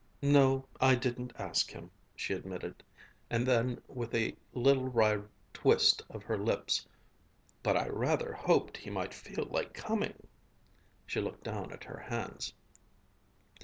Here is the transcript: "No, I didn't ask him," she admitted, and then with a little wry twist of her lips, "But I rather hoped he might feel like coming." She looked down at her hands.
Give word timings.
"No, 0.23 0.67
I 0.79 0.95
didn't 0.95 1.31
ask 1.37 1.69
him," 1.69 1.91
she 2.15 2.33
admitted, 2.33 2.83
and 3.29 3.45
then 3.45 3.79
with 3.87 4.15
a 4.15 4.35
little 4.51 4.87
wry 4.89 5.19
twist 5.53 6.01
of 6.09 6.23
her 6.23 6.39
lips, 6.39 6.87
"But 7.61 7.77
I 7.77 7.87
rather 7.87 8.33
hoped 8.33 8.77
he 8.77 8.89
might 8.89 9.13
feel 9.13 9.45
like 9.51 9.75
coming." 9.75 10.25
She 11.05 11.21
looked 11.21 11.43
down 11.43 11.71
at 11.71 11.83
her 11.83 11.99
hands. 11.99 12.51